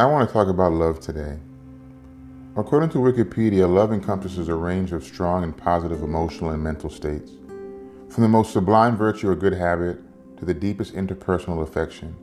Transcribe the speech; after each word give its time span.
I 0.00 0.06
want 0.06 0.26
to 0.26 0.32
talk 0.32 0.48
about 0.48 0.72
love 0.72 0.98
today. 0.98 1.36
According 2.56 2.88
to 2.90 2.98
Wikipedia, 3.00 3.70
love 3.70 3.92
encompasses 3.92 4.48
a 4.48 4.54
range 4.54 4.92
of 4.92 5.04
strong 5.04 5.44
and 5.44 5.54
positive 5.54 6.02
emotional 6.02 6.52
and 6.52 6.62
mental 6.62 6.88
states, 6.88 7.32
from 8.08 8.22
the 8.22 8.28
most 8.28 8.54
sublime 8.54 8.96
virtue 8.96 9.28
or 9.28 9.34
good 9.34 9.52
habit 9.52 9.98
to 10.38 10.46
the 10.46 10.54
deepest 10.54 10.94
interpersonal 10.94 11.62
affection. 11.62 12.16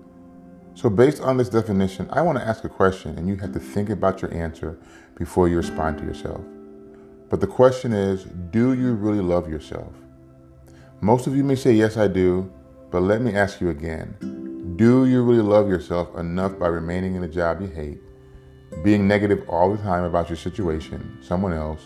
So, 0.74 0.90
based 0.90 1.22
on 1.22 1.38
this 1.38 1.50
definition, 1.50 2.10
I 2.12 2.24
want 2.24 2.40
to 2.40 2.44
ask 2.44 2.64
a 2.64 2.70
question, 2.70 3.16
and 3.16 3.28
you 3.28 3.36
have 3.36 3.54
to 3.54 3.60
think 3.60 3.92
about 3.92 4.24
your 4.24 4.34
answer 4.34 4.80
before 5.16 5.48
you 5.48 5.58
respond 5.58 6.00
to 6.00 6.04
yourself. 6.04 6.42
But 7.30 7.42
the 7.42 7.46
question 7.46 7.94
is 7.94 8.24
do 8.50 8.74
you 8.74 8.94
really 8.94 9.22
love 9.22 9.48
yourself? 9.48 9.94
Most 11.00 11.28
of 11.28 11.36
you 11.36 11.44
may 11.44 11.54
say, 11.54 11.74
Yes, 11.74 11.96
I 11.96 12.08
do, 12.08 12.52
but 12.90 13.04
let 13.04 13.22
me 13.22 13.36
ask 13.36 13.62
you 13.62 13.70
again 13.70 14.37
do 14.78 15.08
you 15.08 15.24
really 15.24 15.42
love 15.42 15.68
yourself 15.68 16.16
enough 16.18 16.60
by 16.60 16.68
remaining 16.68 17.16
in 17.16 17.24
a 17.24 17.28
job 17.28 17.62
you 17.62 17.68
hate, 17.68 18.00
being 18.84 19.08
negative 19.08 19.44
all 19.50 19.72
the 19.72 19.82
time 19.82 20.04
about 20.04 20.30
your 20.30 20.38
situation, 20.38 21.18
someone 21.20 21.52
else, 21.52 21.82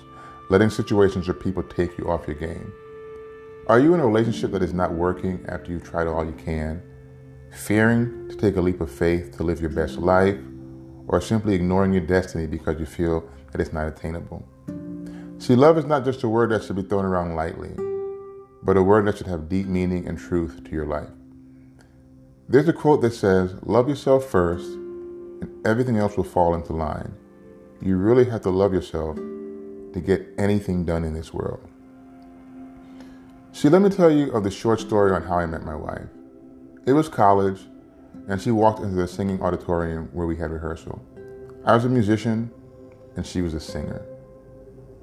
letting 0.49 0.69
situations 0.69 1.29
or 1.29 1.33
people 1.33 1.63
take 1.63 1.97
you 1.97 2.11
off 2.11 2.27
your 2.27 2.35
game? 2.35 2.73
Are 3.67 3.79
you 3.79 3.93
in 3.93 4.01
a 4.01 4.05
relationship 4.05 4.51
that 4.51 4.61
is 4.61 4.73
not 4.73 4.91
working 4.91 5.45
after 5.47 5.71
you've 5.71 5.85
tried 5.85 6.07
all 6.07 6.25
you 6.25 6.33
can, 6.33 6.81
fearing 7.53 8.27
to 8.27 8.35
take 8.35 8.57
a 8.57 8.61
leap 8.61 8.81
of 8.81 8.91
faith 8.91 9.37
to 9.37 9.43
live 9.43 9.61
your 9.61 9.69
best 9.69 9.97
life, 9.97 10.37
or 11.07 11.21
simply 11.21 11.55
ignoring 11.55 11.93
your 11.93 12.05
destiny 12.05 12.45
because 12.45 12.77
you 12.77 12.85
feel 12.85 13.29
that 13.53 13.61
it's 13.61 13.71
not 13.71 13.87
attainable? 13.87 14.45
See, 15.37 15.55
love 15.55 15.77
is 15.77 15.85
not 15.85 16.03
just 16.03 16.23
a 16.23 16.27
word 16.27 16.51
that 16.51 16.65
should 16.65 16.75
be 16.75 16.83
thrown 16.83 17.05
around 17.05 17.37
lightly, 17.37 17.71
but 18.63 18.75
a 18.75 18.83
word 18.83 19.07
that 19.07 19.17
should 19.17 19.27
have 19.27 19.47
deep 19.47 19.67
meaning 19.67 20.07
and 20.09 20.19
truth 20.19 20.61
to 20.65 20.71
your 20.71 20.85
life. 20.85 21.07
There's 22.51 22.67
a 22.67 22.73
quote 22.73 22.99
that 22.99 23.13
says, 23.13 23.55
Love 23.63 23.87
yourself 23.87 24.25
first, 24.25 24.65
and 24.65 25.65
everything 25.65 25.95
else 25.95 26.17
will 26.17 26.25
fall 26.25 26.53
into 26.53 26.73
line. 26.73 27.13
You 27.81 27.95
really 27.95 28.25
have 28.25 28.41
to 28.41 28.49
love 28.49 28.73
yourself 28.73 29.15
to 29.15 30.01
get 30.05 30.27
anything 30.37 30.83
done 30.83 31.05
in 31.05 31.13
this 31.13 31.33
world. 31.33 31.65
See, 33.53 33.69
let 33.69 33.81
me 33.81 33.89
tell 33.89 34.11
you 34.11 34.33
of 34.33 34.43
the 34.43 34.51
short 34.51 34.81
story 34.81 35.13
on 35.13 35.21
how 35.21 35.37
I 35.37 35.45
met 35.45 35.63
my 35.63 35.75
wife. 35.75 36.09
It 36.85 36.91
was 36.91 37.07
college, 37.07 37.61
and 38.27 38.41
she 38.41 38.51
walked 38.51 38.81
into 38.81 38.97
the 38.97 39.07
singing 39.07 39.41
auditorium 39.41 40.09
where 40.11 40.27
we 40.27 40.35
had 40.35 40.51
rehearsal. 40.51 41.01
I 41.63 41.73
was 41.73 41.85
a 41.85 41.89
musician, 41.89 42.51
and 43.15 43.25
she 43.25 43.41
was 43.41 43.53
a 43.53 43.61
singer. 43.61 44.05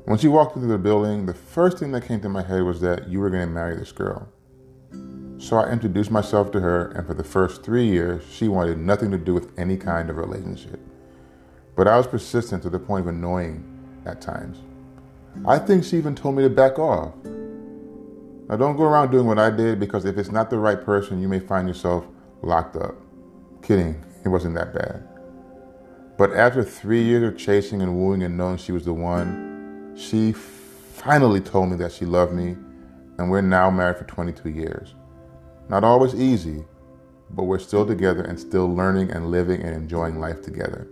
When 0.05 0.19
she 0.19 0.28
walked 0.28 0.56
into 0.56 0.69
the 0.69 0.77
building, 0.77 1.25
the 1.25 1.33
first 1.33 1.78
thing 1.78 1.92
that 1.92 2.06
came 2.06 2.20
to 2.20 2.28
my 2.28 2.42
head 2.42 2.65
was 2.65 2.83
that 2.83 3.09
you 3.09 3.20
were 3.20 3.31
going 3.31 3.48
to 3.48 3.55
marry 3.55 3.75
this 3.75 3.92
girl. 3.92 4.28
So 5.39 5.56
I 5.56 5.70
introduced 5.70 6.11
myself 6.11 6.50
to 6.50 6.61
her, 6.61 6.89
and 6.89 7.06
for 7.06 7.14
the 7.14 7.22
first 7.22 7.62
three 7.62 7.86
years, 7.86 8.25
she 8.28 8.48
wanted 8.48 8.77
nothing 8.78 9.12
to 9.12 9.19
do 9.19 9.33
with 9.33 9.56
any 9.56 9.77
kind 9.77 10.11
of 10.11 10.17
relationship. 10.17 10.81
But 11.77 11.86
I 11.86 11.97
was 11.97 12.08
persistent 12.08 12.64
to 12.64 12.70
the 12.70 12.81
point 12.81 13.03
of 13.03 13.14
annoying 13.14 13.64
at 14.05 14.20
times. 14.20 14.59
I 15.47 15.61
think 15.61 15.84
she 15.84 15.97
even 15.97 16.16
told 16.16 16.34
me 16.34 16.42
to 16.42 16.50
back 16.50 16.81
off. 16.81 17.14
Now, 17.25 18.56
don't 18.56 18.77
go 18.77 18.83
around 18.83 19.12
doing 19.12 19.27
what 19.27 19.39
I 19.39 19.50
did 19.50 19.78
because 19.78 20.05
if 20.05 20.19
it's 20.19 20.33
not 20.33 20.50
the 20.50 20.59
right 20.59 20.83
person, 20.84 21.22
you 21.22 21.28
may 21.28 21.39
find 21.39 21.69
yourself 21.69 22.05
locked 22.42 22.75
up. 22.75 22.97
Kidding, 23.62 24.05
it 24.25 24.28
wasn't 24.28 24.56
that 24.56 24.75
bad. 24.75 25.06
But 26.16 26.33
after 26.33 26.64
three 26.64 27.05
years 27.05 27.22
of 27.22 27.39
chasing 27.39 27.81
and 27.81 27.97
wooing 27.97 28.25
and 28.25 28.36
knowing 28.36 28.56
she 28.56 28.72
was 28.72 28.84
the 28.84 28.92
one, 28.92 29.94
she 29.97 30.33
finally 30.33 31.41
told 31.41 31.70
me 31.70 31.77
that 31.77 31.92
she 31.92 32.06
loved 32.06 32.33
me, 32.33 32.56
and 33.19 33.31
we're 33.31 33.41
now 33.41 33.70
married 33.70 33.98
for 33.98 34.05
22 34.05 34.48
years. 34.48 34.94
Not 35.69 35.84
always 35.84 36.14
easy, 36.14 36.64
but 37.30 37.44
we're 37.44 37.58
still 37.58 37.86
together 37.86 38.22
and 38.22 38.41
still 38.41 38.72
learning 38.72 39.11
and 39.11 39.30
living 39.30 39.61
and 39.62 39.75
enjoying 39.75 40.19
life 40.19 40.41
together. 40.41 40.88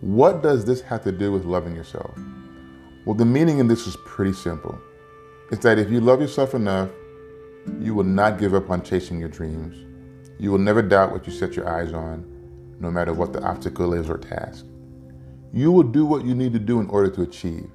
What 0.00 0.42
does 0.42 0.64
this 0.64 0.80
have 0.80 1.04
to 1.04 1.12
do 1.12 1.30
with 1.30 1.44
loving 1.44 1.76
yourself? 1.76 2.18
Well, 3.04 3.14
the 3.14 3.24
meaning 3.24 3.58
in 3.58 3.68
this 3.68 3.86
is 3.86 3.96
pretty 4.04 4.32
simple. 4.32 4.78
It's 5.52 5.62
that 5.62 5.78
if 5.78 5.90
you 5.90 6.00
love 6.00 6.20
yourself 6.20 6.54
enough, 6.54 6.90
you 7.78 7.94
will 7.94 8.04
not 8.04 8.38
give 8.38 8.54
up 8.54 8.70
on 8.70 8.82
chasing 8.82 9.20
your 9.20 9.28
dreams. 9.28 9.86
You 10.38 10.50
will 10.50 10.58
never 10.58 10.82
doubt 10.82 11.12
what 11.12 11.26
you 11.26 11.32
set 11.32 11.54
your 11.54 11.68
eyes 11.68 11.92
on, 11.92 12.24
no 12.80 12.90
matter 12.90 13.12
what 13.12 13.32
the 13.32 13.42
obstacle 13.42 13.94
is 13.94 14.08
or 14.08 14.18
task. 14.18 14.64
You 15.52 15.70
will 15.70 15.82
do 15.84 16.06
what 16.06 16.24
you 16.24 16.34
need 16.34 16.52
to 16.54 16.58
do 16.58 16.80
in 16.80 16.88
order 16.88 17.10
to 17.10 17.22
achieve. 17.22 17.70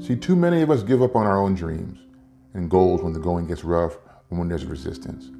See, 0.00 0.16
too 0.16 0.36
many 0.36 0.60
of 0.62 0.70
us 0.70 0.82
give 0.82 1.02
up 1.02 1.16
on 1.16 1.26
our 1.26 1.40
own 1.40 1.54
dreams 1.54 1.98
and 2.52 2.70
goals 2.70 3.02
when 3.02 3.12
the 3.12 3.20
going 3.20 3.46
gets 3.46 3.64
rough 3.64 3.96
when 4.28 4.48
there's 4.48 4.66
resistance. 4.66 5.30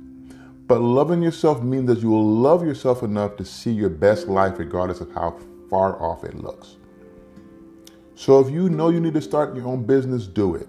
But 0.66 0.80
loving 0.80 1.22
yourself 1.22 1.62
means 1.62 1.86
that 1.88 1.98
you 1.98 2.08
will 2.08 2.26
love 2.26 2.64
yourself 2.64 3.02
enough 3.02 3.36
to 3.36 3.44
see 3.44 3.72
your 3.72 3.90
best 3.90 4.28
life 4.28 4.58
regardless 4.58 5.00
of 5.00 5.12
how 5.12 5.38
far 5.68 6.00
off 6.00 6.24
it 6.24 6.34
looks. 6.34 6.76
So 8.14 8.40
if 8.40 8.50
you 8.50 8.68
know 8.68 8.88
you 8.88 9.00
need 9.00 9.14
to 9.14 9.20
start 9.20 9.54
your 9.56 9.66
own 9.66 9.84
business, 9.84 10.26
do 10.26 10.54
it. 10.54 10.68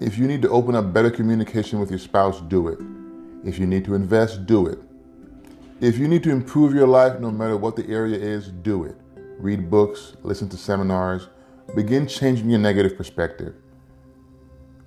If 0.00 0.18
you 0.18 0.26
need 0.26 0.42
to 0.42 0.50
open 0.50 0.74
up 0.74 0.92
better 0.92 1.10
communication 1.10 1.80
with 1.80 1.90
your 1.90 1.98
spouse, 1.98 2.40
do 2.42 2.68
it. 2.68 2.78
If 3.44 3.58
you 3.58 3.66
need 3.66 3.84
to 3.86 3.94
invest, 3.94 4.46
do 4.46 4.66
it. 4.66 4.78
If 5.80 5.96
you 5.96 6.08
need 6.08 6.24
to 6.24 6.30
improve 6.30 6.74
your 6.74 6.88
life, 6.88 7.20
no 7.20 7.30
matter 7.30 7.56
what 7.56 7.76
the 7.76 7.88
area 7.88 8.16
is, 8.16 8.48
do 8.48 8.84
it. 8.84 8.96
Read 9.38 9.70
books, 9.70 10.16
listen 10.22 10.48
to 10.48 10.56
seminars, 10.56 11.28
begin 11.74 12.06
changing 12.06 12.50
your 12.50 12.58
negative 12.58 12.96
perspective. 12.96 13.54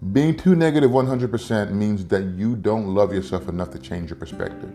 Being 0.10 0.36
too 0.36 0.56
negative 0.56 0.90
100% 0.90 1.72
means 1.74 2.06
that 2.08 2.24
you 2.24 2.56
don't 2.56 2.88
love 2.88 3.14
yourself 3.14 3.48
enough 3.48 3.70
to 3.70 3.78
change 3.78 4.10
your 4.10 4.18
perspective. 4.18 4.74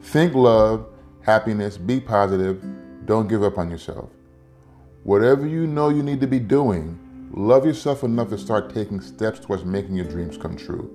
Think 0.00 0.32
love, 0.32 0.86
happiness, 1.20 1.76
be 1.76 2.00
positive, 2.00 2.64
don't 3.04 3.28
give 3.28 3.42
up 3.42 3.58
on 3.58 3.70
yourself. 3.70 4.08
Whatever 5.02 5.46
you 5.46 5.66
know 5.66 5.90
you 5.90 6.02
need 6.02 6.18
to 6.22 6.26
be 6.26 6.38
doing, 6.38 6.98
love 7.34 7.66
yourself 7.66 8.04
enough 8.04 8.30
to 8.30 8.38
start 8.38 8.72
taking 8.72 9.02
steps 9.02 9.38
towards 9.38 9.66
making 9.66 9.96
your 9.96 10.06
dreams 10.06 10.38
come 10.38 10.56
true. 10.56 10.90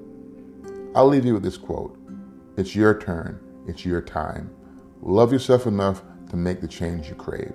I'll 0.96 1.08
leave 1.08 1.26
you 1.26 1.36
with 1.36 1.44
this 1.44 1.58
quote 1.58 1.96
It's 2.58 2.76
your 2.76 3.00
turn, 3.00 3.40
it's 3.68 3.86
your 3.86 4.02
time. 4.02 4.50
Love 5.04 5.32
yourself 5.32 5.68
enough 5.68 6.02
to 6.32 6.36
make 6.36 6.60
the 6.60 6.68
change 6.68 7.08
you 7.08 7.14
crave. 7.14 7.54